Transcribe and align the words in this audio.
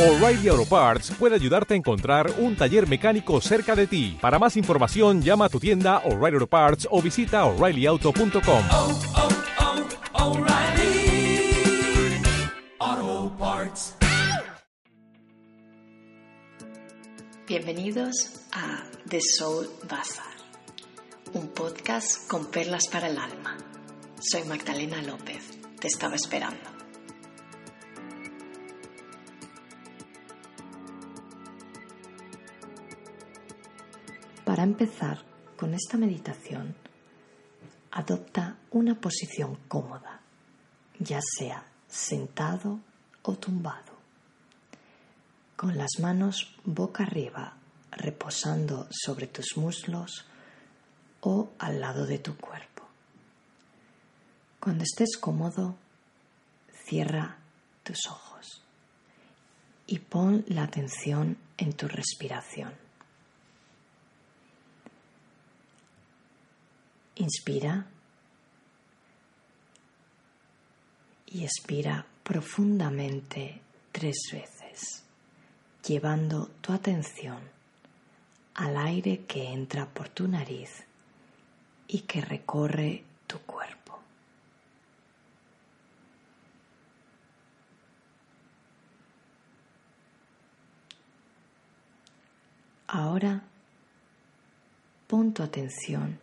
O'Reilly 0.00 0.48
Auto 0.48 0.64
Parts 0.64 1.10
puede 1.18 1.34
ayudarte 1.34 1.74
a 1.74 1.76
encontrar 1.76 2.32
un 2.38 2.56
taller 2.56 2.88
mecánico 2.88 3.38
cerca 3.42 3.76
de 3.76 3.86
ti. 3.86 4.16
Para 4.18 4.38
más 4.38 4.56
información, 4.56 5.20
llama 5.20 5.44
a 5.44 5.48
tu 5.50 5.60
tienda 5.60 5.98
O'Reilly 6.06 6.36
Auto 6.36 6.46
Parts 6.46 6.88
o 6.90 7.02
visita 7.02 7.44
oreillyauto.com. 7.44 8.64
oh, 8.70 8.98
oh, 12.78 13.32
Parts. 13.38 13.94
Bienvenidos 17.46 18.46
a 18.52 18.82
The 19.06 19.20
Soul 19.20 19.68
Bazaar, 19.86 20.24
un 21.34 21.48
podcast 21.48 22.26
con 22.26 22.46
perlas 22.46 22.88
para 22.90 23.08
el 23.08 23.18
alma. 23.18 23.58
Soy 24.18 24.44
Magdalena 24.44 25.02
López, 25.02 25.58
te 25.78 25.88
estaba 25.88 26.14
esperando. 26.14 26.69
Para 34.50 34.64
empezar 34.64 35.22
con 35.56 35.74
esta 35.74 35.96
meditación, 35.96 36.74
adopta 37.92 38.56
una 38.72 39.00
posición 39.00 39.54
cómoda, 39.68 40.22
ya 40.98 41.20
sea 41.38 41.68
sentado 41.86 42.80
o 43.22 43.36
tumbado, 43.36 43.92
con 45.54 45.78
las 45.78 46.00
manos 46.00 46.56
boca 46.64 47.04
arriba 47.04 47.58
reposando 47.92 48.88
sobre 48.90 49.28
tus 49.28 49.56
muslos 49.56 50.26
o 51.20 51.50
al 51.60 51.80
lado 51.80 52.04
de 52.04 52.18
tu 52.18 52.36
cuerpo. 52.36 52.82
Cuando 54.58 54.82
estés 54.82 55.16
cómodo, 55.16 55.76
cierra 56.88 57.36
tus 57.84 58.04
ojos 58.08 58.64
y 59.86 60.00
pon 60.00 60.44
la 60.48 60.64
atención 60.64 61.38
en 61.56 61.72
tu 61.72 61.86
respiración. 61.86 62.89
Inspira 67.16 67.86
y 71.26 71.44
expira 71.44 72.06
profundamente 72.22 73.60
tres 73.92 74.16
veces, 74.32 75.04
llevando 75.86 76.48
tu 76.60 76.72
atención 76.72 77.38
al 78.54 78.76
aire 78.76 79.24
que 79.26 79.52
entra 79.52 79.86
por 79.86 80.08
tu 80.08 80.28
nariz 80.28 80.84
y 81.86 82.00
que 82.00 82.20
recorre 82.20 83.04
tu 83.26 83.38
cuerpo. 83.40 83.80
Ahora 92.86 93.42
pon 95.06 95.32
tu 95.32 95.42
atención 95.42 96.18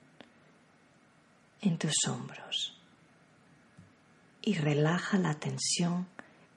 en 1.62 1.78
tus 1.78 2.08
hombros 2.08 2.78
y 4.42 4.56
relaja 4.56 5.18
la 5.18 5.34
tensión 5.34 6.08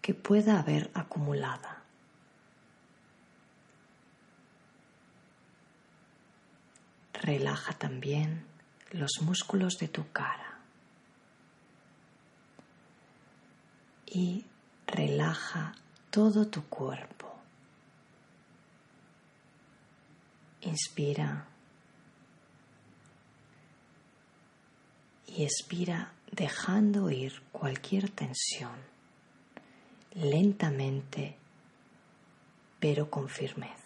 que 0.01 0.15
pueda 0.15 0.59
haber 0.59 0.91
acumulada. 0.95 1.83
Relaja 7.15 7.73
también 7.75 8.45
los 8.93 9.21
músculos 9.23 9.79
de 9.79 9.89
tu 9.89 10.11
cara 10.13 10.61
y 14.07 14.45
relaja 14.87 15.75
todo 16.11 16.47
tu 16.47 16.65
cuerpo. 16.65 17.35
Inspira 20.63 21.47
y 25.37 25.45
expira 25.45 26.13
dejando 26.33 27.11
ir 27.11 27.41
cualquier 27.53 28.11
tensión, 28.11 28.75
lentamente 30.15 31.37
pero 32.81 33.11
con 33.11 33.29
firmeza. 33.29 33.77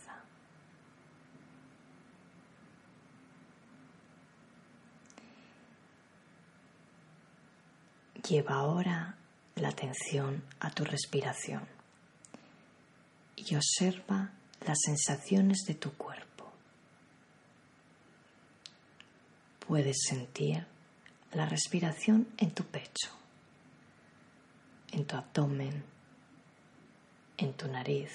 Lleva 8.28 8.54
ahora 8.54 9.18
la 9.56 9.68
atención 9.68 10.42
a 10.60 10.70
tu 10.70 10.84
respiración 10.84 11.66
y 13.36 13.54
observa 13.54 14.32
las 14.66 14.78
sensaciones 14.82 15.64
de 15.66 15.74
tu 15.74 15.92
cuerpo. 15.92 16.50
Puedes 19.66 20.04
sentir 20.08 20.73
la 21.34 21.46
respiración 21.46 22.28
en 22.38 22.52
tu 22.52 22.64
pecho, 22.64 23.10
en 24.92 25.04
tu 25.04 25.16
abdomen, 25.16 25.84
en 27.36 27.52
tu 27.54 27.66
nariz. 27.68 28.10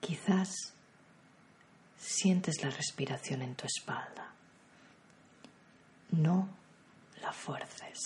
Quizás 0.00 0.50
sientes 1.96 2.62
la 2.62 2.70
respiración 2.70 3.42
en 3.42 3.54
tu 3.54 3.66
espalda. 3.66 4.34
No 6.10 6.48
la 7.22 7.32
fuerces. 7.32 7.98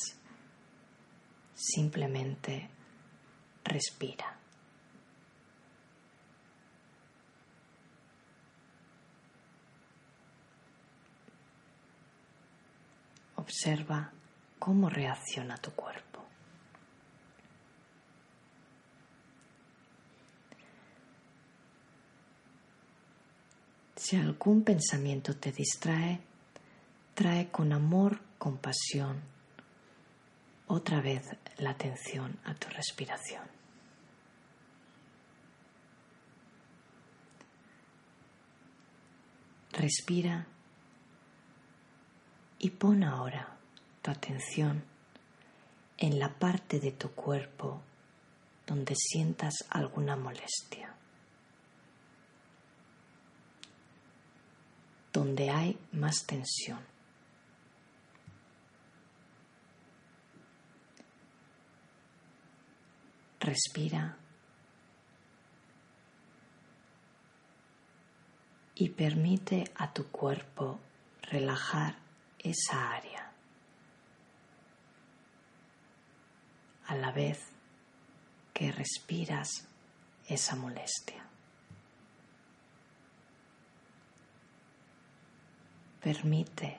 Simplemente 1.54 2.70
respira. 3.64 4.38
Observa 13.38 14.10
cómo 14.58 14.90
reacciona 14.90 15.56
tu 15.58 15.70
cuerpo. 15.70 16.24
Si 23.94 24.16
algún 24.16 24.64
pensamiento 24.64 25.36
te 25.36 25.52
distrae, 25.52 26.20
trae 27.14 27.48
con 27.50 27.72
amor, 27.72 28.20
compasión, 28.38 29.20
otra 30.66 31.00
vez 31.00 31.22
la 31.58 31.70
atención 31.70 32.36
a 32.44 32.54
tu 32.54 32.68
respiración. 32.70 33.44
Respira 39.70 40.48
y 42.58 42.70
pon 42.70 43.04
ahora 43.04 43.56
tu 44.02 44.10
atención 44.10 44.82
en 45.96 46.18
la 46.18 46.28
parte 46.28 46.80
de 46.80 46.92
tu 46.92 47.10
cuerpo 47.10 47.80
donde 48.66 48.94
sientas 48.96 49.54
alguna 49.70 50.16
molestia, 50.16 50.94
donde 55.12 55.50
hay 55.50 55.78
más 55.92 56.26
tensión. 56.26 56.80
Respira 63.40 64.18
y 68.74 68.90
permite 68.90 69.64
a 69.76 69.92
tu 69.92 70.06
cuerpo 70.08 70.78
relajar 71.22 72.07
esa 72.50 72.92
área. 72.92 73.30
A 76.86 76.94
la 76.96 77.12
vez 77.12 77.38
que 78.52 78.72
respiras 78.72 79.66
esa 80.28 80.56
molestia. 80.56 81.24
Permite 86.00 86.78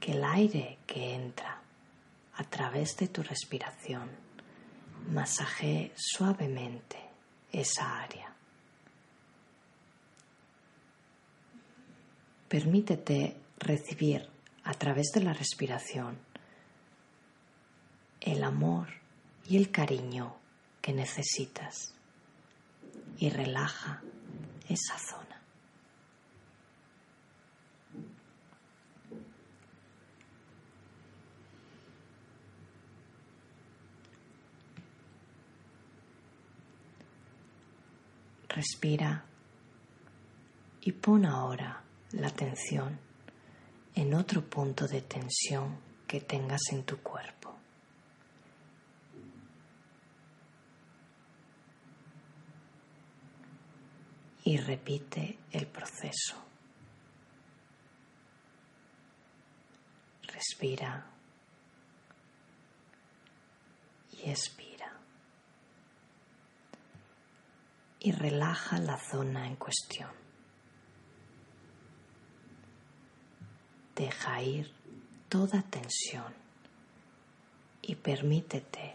que 0.00 0.12
el 0.12 0.24
aire 0.24 0.78
que 0.86 1.14
entra 1.14 1.60
a 2.34 2.44
través 2.44 2.96
de 2.96 3.08
tu 3.08 3.22
respiración 3.22 4.10
masajee 5.08 5.92
suavemente 5.96 6.98
esa 7.52 8.02
área. 8.02 8.32
Permítete 12.48 13.36
recibir 13.58 14.35
a 14.66 14.74
través 14.74 15.12
de 15.14 15.22
la 15.22 15.32
respiración 15.32 16.18
el 18.20 18.42
amor 18.42 18.88
y 19.48 19.56
el 19.56 19.70
cariño 19.70 20.36
que 20.82 20.92
necesitas 20.92 21.94
y 23.18 23.30
relaja 23.30 24.02
esa 24.68 24.98
zona. 24.98 25.40
Respira 38.48 39.24
y 40.80 40.90
pon 40.90 41.24
ahora 41.24 41.84
la 42.10 42.28
atención 42.28 43.05
en 43.96 44.12
otro 44.12 44.42
punto 44.42 44.86
de 44.86 45.00
tensión 45.00 45.80
que 46.06 46.20
tengas 46.20 46.60
en 46.70 46.84
tu 46.84 46.98
cuerpo. 46.98 47.56
Y 54.44 54.58
repite 54.58 55.38
el 55.50 55.66
proceso. 55.66 56.36
Respira 60.24 61.06
y 64.12 64.30
expira. 64.30 64.92
Y 67.98 68.12
relaja 68.12 68.78
la 68.78 68.98
zona 68.98 69.48
en 69.48 69.56
cuestión. 69.56 70.25
Deja 73.96 74.42
ir 74.42 74.70
toda 75.30 75.62
tensión 75.62 76.34
y 77.80 77.94
permítete 77.94 78.94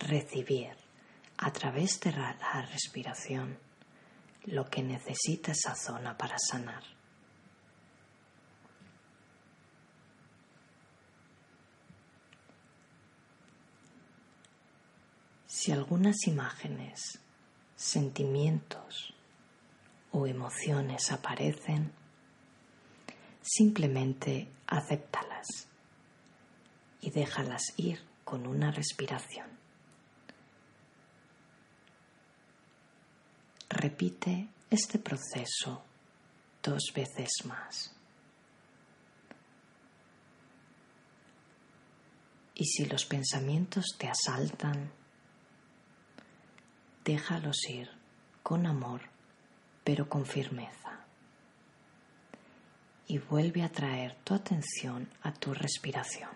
recibir 0.00 0.72
a 1.38 1.52
través 1.52 2.00
de 2.00 2.10
la 2.10 2.66
respiración 2.72 3.56
lo 4.46 4.68
que 4.68 4.82
necesita 4.82 5.52
esa 5.52 5.76
zona 5.76 6.18
para 6.18 6.36
sanar. 6.38 6.82
Si 15.46 15.72
algunas 15.72 16.26
imágenes, 16.26 17.20
sentimientos 17.76 19.14
o 20.10 20.26
emociones 20.26 21.12
aparecen, 21.12 21.92
simplemente 23.42 24.48
acéptalas 24.66 25.46
y 27.00 27.10
déjalas 27.10 27.62
ir 27.76 28.00
con 28.24 28.46
una 28.46 28.70
respiración. 28.70 29.48
Repite 33.68 34.48
este 34.70 34.98
proceso 34.98 35.82
dos 36.62 36.92
veces 36.94 37.30
más. 37.44 37.94
Y 42.54 42.64
si 42.66 42.84
los 42.84 43.06
pensamientos 43.06 43.96
te 43.96 44.08
asaltan, 44.08 44.92
déjalos 47.04 47.56
ir 47.70 47.88
con 48.42 48.66
amor, 48.66 49.00
pero 49.82 50.08
con 50.08 50.26
firmeza. 50.26 51.06
Y 53.10 53.18
vuelve 53.18 53.64
a 53.64 53.68
traer 53.68 54.14
tu 54.22 54.34
atención 54.34 55.08
a 55.22 55.32
tu 55.32 55.52
respiración. 55.52 56.30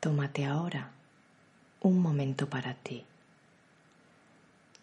Tómate 0.00 0.46
ahora 0.46 0.90
un 1.82 2.00
momento 2.00 2.48
para 2.48 2.72
ti 2.72 3.04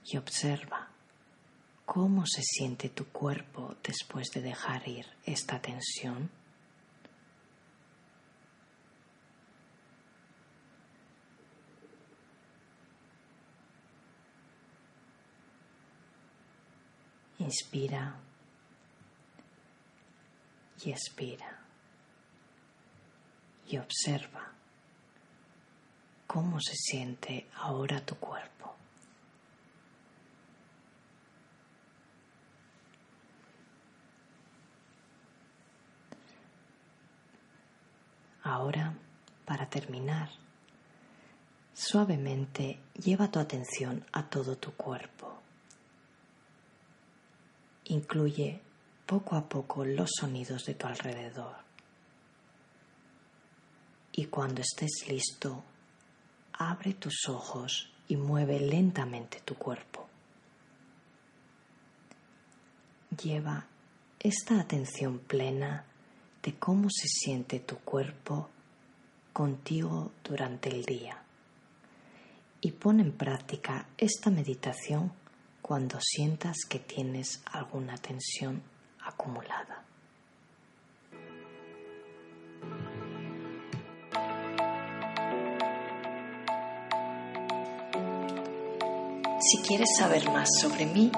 y 0.06 0.18
observa 0.18 0.88
¿Cómo 1.88 2.28
se 2.28 2.44
siente 2.44 2.90
tu 2.90 3.08
cuerpo 3.08 3.76
después 3.84 4.28
de 4.36 4.42
dejar 4.42 4.88
ir 4.88 5.08
esta 5.26 5.60
tensión? 5.60 6.30
Inspira 17.48 18.14
y 20.84 20.92
expira 20.92 21.58
y 23.70 23.78
observa 23.78 24.52
cómo 26.28 26.60
se 26.60 26.76
siente 26.76 27.48
ahora 27.56 28.06
tu 28.06 28.16
cuerpo. 28.16 28.76
Ahora, 38.44 38.94
para 39.46 39.70
terminar, 39.70 40.30
suavemente 41.74 42.82
lleva 43.02 43.32
tu 43.32 43.40
atención 43.40 44.06
a 44.12 44.24
todo 44.30 44.58
tu 44.58 44.74
cuerpo. 44.74 45.37
Incluye 47.90 48.62
poco 49.06 49.36
a 49.36 49.48
poco 49.48 49.86
los 49.86 50.10
sonidos 50.20 50.66
de 50.66 50.74
tu 50.74 50.88
alrededor. 50.88 51.56
Y 54.12 54.26
cuando 54.26 54.62
estés 54.62 55.08
listo, 55.08 55.64
abre 56.54 56.94
tus 56.94 57.30
ojos 57.30 57.90
y 58.08 58.18
mueve 58.18 58.60
lentamente 58.60 59.40
tu 59.42 59.56
cuerpo. 59.56 60.08
Lleva 63.24 63.66
esta 64.20 64.60
atención 64.60 65.20
plena 65.20 65.86
de 66.44 66.56
cómo 66.56 66.90
se 66.90 67.08
siente 67.08 67.60
tu 67.60 67.78
cuerpo 67.78 68.50
contigo 69.34 70.12
durante 70.24 70.70
el 70.70 70.84
día. 70.84 71.22
Y 72.60 72.72
pon 72.72 73.00
en 73.00 73.12
práctica 73.12 73.88
esta 73.98 74.30
meditación 74.30 75.12
cuando 75.68 76.00
sientas 76.02 76.56
que 76.70 76.80
tienes 76.80 77.42
alguna 77.52 77.98
tensión 77.98 78.64
acumulada. 79.02 79.84
Si 89.40 89.62
quieres 89.68 89.90
saber 89.98 90.32
más 90.32 90.48
sobre 90.62 90.86
mí, 90.86 91.12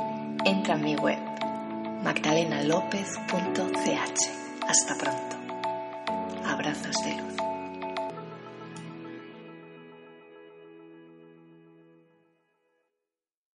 entra 0.44 0.74
a 0.74 0.78
mi 0.78 0.96
web 0.96 1.20
magdalenalopez.ch. 2.04 4.30
Hasta 4.68 4.98
pronto. 4.98 5.38
Abrazos 6.46 6.96
de 7.04 7.16
luz. 7.16 7.49